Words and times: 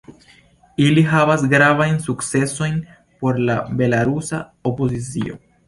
Ili 0.85 1.03
havas 1.09 1.43
gravajn 1.51 1.99
sukcesojn 2.07 2.81
por 3.21 3.41
la 3.51 3.61
belarusa 3.83 4.43
opozicio. 4.75 5.41